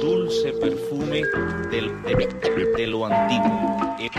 dulce 0.00 0.52
perfume 0.52 1.22
del, 1.70 2.02
de, 2.02 2.72
de 2.76 2.86
lo 2.86 3.06
antiguo. 3.06 3.96
El, 3.98 4.10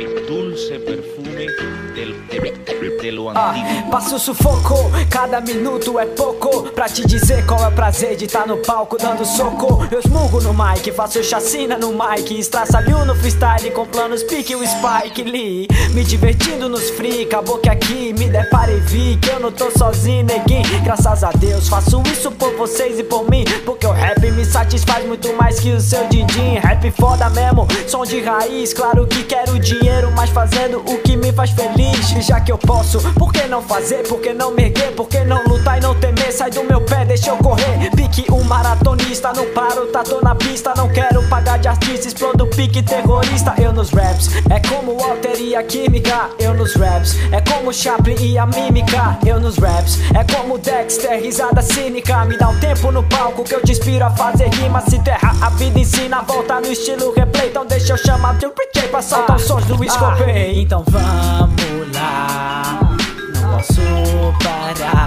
el 0.00 0.26
dulce 0.26 0.78
perfume 0.80 1.46
del, 1.94 2.28
de, 2.28 2.98
de 3.02 3.12
lo 3.12 3.30
antiguo. 3.30 3.73
Passo 3.94 4.18
sufoco, 4.18 4.90
cada 5.08 5.40
minuto 5.40 6.00
é 6.00 6.04
pouco. 6.04 6.64
Pra 6.72 6.88
te 6.88 7.06
dizer 7.06 7.46
qual 7.46 7.60
é 7.60 7.68
o 7.68 7.70
prazer 7.70 8.16
de 8.16 8.24
estar 8.24 8.44
no 8.44 8.56
palco 8.56 8.96
dando 8.98 9.24
soco. 9.24 9.86
Eu 9.88 10.00
esmurro 10.00 10.40
no 10.40 10.52
mic, 10.52 10.90
faço 10.90 11.22
chacina 11.22 11.78
no 11.78 11.92
mic. 11.92 12.36
Estraçalho 12.36 13.04
no 13.04 13.14
freestyle 13.14 13.70
com 13.70 13.86
planos 13.86 14.24
pique 14.24 14.56
o 14.56 14.66
Spike 14.66 15.22
Lee. 15.22 15.68
Me 15.92 16.02
divertindo 16.02 16.68
nos 16.68 16.90
free, 16.90 17.22
acabou 17.22 17.58
que 17.58 17.68
aqui 17.68 18.12
me 18.18 18.28
deparei 18.28 18.78
e 18.78 18.80
vi 18.80 19.16
Que 19.18 19.30
eu 19.30 19.38
não 19.38 19.52
tô 19.52 19.70
sozinho, 19.70 20.24
neguinho. 20.24 20.82
Graças 20.82 21.22
a 21.22 21.30
Deus 21.30 21.68
faço 21.68 22.02
isso 22.12 22.32
por 22.32 22.52
vocês 22.56 22.98
e 22.98 23.04
por 23.04 23.30
mim. 23.30 23.44
Porque 23.64 23.86
o 23.86 23.92
rap 23.92 24.28
me 24.32 24.44
satisfaz 24.44 25.06
muito 25.06 25.32
mais 25.34 25.60
que 25.60 25.70
o 25.70 25.80
seu 25.80 26.04
din-din. 26.08 26.58
Rap 26.58 26.90
foda 26.98 27.30
mesmo, 27.30 27.68
som 27.86 28.02
de 28.02 28.20
raiz. 28.20 28.74
Claro 28.74 29.06
que 29.06 29.22
quero 29.22 29.56
dinheiro, 29.60 30.10
mas 30.16 30.30
fazendo 30.30 30.78
o 30.78 30.98
que 30.98 31.16
me 31.16 31.32
faz 31.32 31.50
feliz. 31.50 32.08
Já 32.26 32.40
que 32.40 32.50
eu 32.50 32.58
posso, 32.58 32.98
por 33.12 33.32
que 33.32 33.46
não 33.46 33.62
fazer? 33.62 33.83
Por 33.84 34.18
que 34.18 34.32
não 34.32 34.50
me 34.50 34.64
erguer? 34.64 34.92
Por 34.92 35.06
que 35.06 35.18
não 35.24 35.44
lutar 35.44 35.76
e 35.76 35.80
não 35.82 35.94
temer? 35.94 36.32
Sai 36.32 36.50
do 36.50 36.64
meu 36.64 36.80
pé, 36.80 37.04
deixa 37.04 37.28
eu 37.28 37.36
correr. 37.36 37.90
Pique 37.94 38.24
um 38.32 38.42
maratonista, 38.42 39.30
não 39.34 39.44
paro, 39.52 39.86
tá 39.88 40.02
tô 40.02 40.22
na 40.22 40.34
pista. 40.34 40.72
Não 40.74 40.88
quero 40.88 41.22
pagar 41.28 41.58
de 41.58 41.68
artista, 41.68 42.08
explodo 42.08 42.46
pique 42.46 42.82
terrorista. 42.82 43.54
Eu 43.60 43.74
nos 43.74 43.90
raps, 43.90 44.30
é 44.48 44.58
como 44.68 44.96
Walter 44.96 45.38
e 45.38 45.54
a 45.54 45.62
química. 45.62 46.30
Eu 46.38 46.54
nos 46.54 46.74
raps, 46.74 47.14
é 47.30 47.42
como 47.42 47.74
Chaplin 47.74 48.16
e 48.20 48.38
a 48.38 48.46
mímica. 48.46 49.18
Eu 49.26 49.38
nos 49.38 49.58
raps, 49.58 49.98
é 50.14 50.24
como 50.34 50.56
Dexter, 50.56 51.20
risada 51.20 51.60
cínica. 51.60 52.24
Me 52.24 52.38
dá 52.38 52.48
um 52.48 52.58
tempo 52.58 52.90
no 52.90 53.02
palco 53.02 53.44
que 53.44 53.54
eu 53.54 53.62
te 53.62 53.72
inspiro 53.72 54.06
a 54.06 54.10
fazer 54.10 54.48
rima. 54.48 54.80
Se 54.80 54.98
terra 55.00 55.30
a 55.42 55.50
vida 55.50 55.78
ensina, 55.78 56.22
volta 56.22 56.58
no 56.58 56.72
estilo 56.72 57.12
replay. 57.12 57.48
Então 57.50 57.66
deixa 57.66 57.92
eu 57.92 57.98
chamar 57.98 58.38
de 58.38 58.46
DJ 58.46 58.88
pra 58.88 59.02
soltar 59.02 59.36
os 59.36 59.42
sons 59.42 59.64
do 59.66 59.74
Scopei 59.88 60.60
Então 60.60 60.84
vamos 60.88 61.94
lá, 61.94 62.53
não 63.72 64.32
posso 64.38 65.03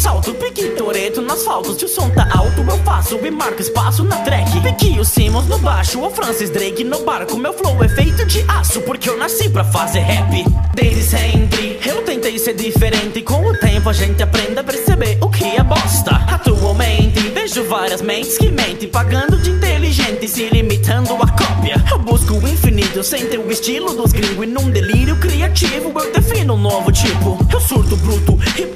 assalto, 0.00 0.32
pique 0.32 0.70
Toreto 0.70 1.20
no 1.20 1.32
asfalto. 1.32 1.78
Se 1.78 1.84
o 1.84 1.88
som 1.88 2.08
tá 2.08 2.26
alto, 2.34 2.62
eu 2.62 2.78
faço 2.78 3.18
e 3.22 3.30
marco 3.30 3.60
espaço 3.60 4.02
na 4.02 4.16
track. 4.16 4.58
Pique 4.62 4.98
o 4.98 5.04
Simmons 5.04 5.46
no 5.46 5.58
baixo, 5.58 6.00
o 6.00 6.10
Francis 6.10 6.48
Drake 6.48 6.82
no 6.84 7.04
barco. 7.04 7.36
Meu 7.36 7.52
flow 7.52 7.84
é 7.84 7.88
feito 7.88 8.24
de 8.24 8.42
aço, 8.48 8.80
porque 8.80 9.10
eu 9.10 9.18
nasci 9.18 9.50
pra 9.50 9.62
fazer 9.62 10.00
rap. 10.00 10.44
Desde 10.74 11.02
sempre, 11.02 11.78
eu 11.84 12.02
tentei 12.02 12.38
ser 12.38 12.54
diferente. 12.54 13.20
Com 13.20 13.44
o 13.44 13.54
tempo 13.58 13.90
a 13.90 13.92
gente 13.92 14.22
aprende 14.22 14.58
a 14.58 14.64
perceber 14.64 15.18
o 15.20 15.28
que 15.28 15.44
é 15.44 15.62
bosta. 15.62 16.12
Atualmente, 16.28 17.20
vejo 17.28 17.64
várias 17.64 18.00
mentes 18.00 18.38
que 18.38 18.50
mentem, 18.50 18.88
pagando 18.88 19.36
de 19.36 19.50
inteligente, 19.50 20.26
se 20.26 20.48
limitando 20.48 21.12
a 21.14 21.28
cópia. 21.28 21.84
Eu 21.90 21.98
busco 21.98 22.34
o 22.34 22.48
infinito 22.48 23.04
sem 23.04 23.26
ter 23.26 23.38
o 23.38 23.50
estilo 23.50 23.92
dos 23.94 24.12
gringos. 24.12 24.44
E 24.44 24.46
num 24.46 24.70
delírio 24.70 25.16
criativo, 25.16 25.92
eu 25.94 26.12
defino 26.12 26.54
um 26.54 26.58
novo 26.58 26.90
tipo. 26.90 27.38
Eu 27.52 27.60
surto 27.60 27.96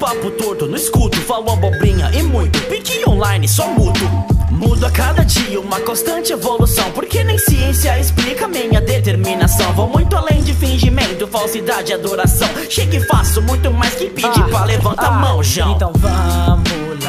papo 0.05 0.29
torto, 0.29 0.67
não 0.67 0.75
escuto, 0.75 1.17
falo 1.21 1.49
abobrinha 1.49 2.11
e 2.13 2.21
muito. 2.21 2.61
Pique 2.67 3.01
online, 3.09 3.47
só 3.47 3.67
mudo. 3.69 3.99
Mudo 4.51 4.85
a 4.85 4.91
cada 4.91 5.23
dia, 5.23 5.59
uma 5.59 5.79
constante 5.79 6.31
evolução. 6.31 6.91
Porque 6.91 7.23
nem 7.23 7.39
ciência 7.39 7.99
explica 7.99 8.47
minha 8.47 8.79
determinação. 8.79 9.73
Vou 9.73 9.89
muito 9.89 10.15
além 10.15 10.43
de 10.43 10.53
fingimento, 10.53 11.25
falsidade 11.27 11.91
e 11.91 11.95
adoração. 11.95 12.47
Chego 12.69 12.95
e 12.95 12.99
faço 13.07 13.41
muito 13.41 13.71
mais 13.71 13.95
que 13.95 14.05
pedir 14.05 14.43
Ah, 14.43 14.47
pra 14.47 14.65
levantar 14.65 15.05
a 15.05 15.07
ah, 15.07 15.19
mão, 15.19 15.43
João. 15.43 15.71
Então 15.71 15.91
vamos 15.95 17.04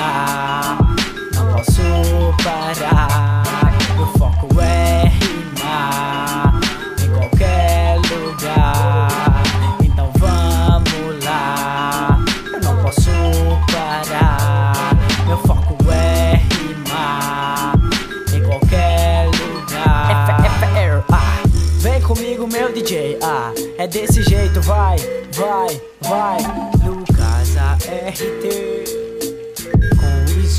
comigo, 22.16 22.46
meu 22.46 22.72
DJ. 22.72 23.18
Ah, 23.22 23.52
é 23.76 23.86
desse 23.86 24.22
jeito, 24.22 24.60
vai, 24.62 24.96
vai, 25.32 25.80
vai. 26.00 26.38
Lucas 26.84 27.56
ART 27.56 28.16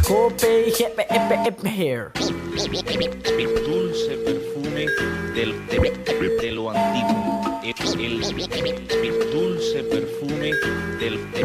com 0.08 0.28
o 0.28 0.30
rap, 0.30 0.96
rap, 1.10 1.68
here. 1.68 2.12
dulce 3.66 4.18
perfume 4.24 4.86
del, 5.34 5.68
de, 5.68 6.38
de 6.42 6.52
lo 6.52 6.70
antiguo. 6.70 7.60
El, 7.64 7.74
el 8.02 9.32
dulce 9.32 9.84
perfume 9.84 10.54
del, 11.00 11.32
de, 11.32 11.44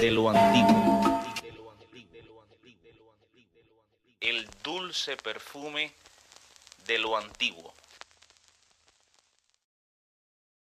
de 0.00 0.10
lo 0.10 0.30
antiguo. 0.30 1.22
El 4.20 4.48
dulce 4.64 5.16
perfume 5.16 5.92
de 6.86 6.98
lo 6.98 7.16
antiguo. 7.16 7.72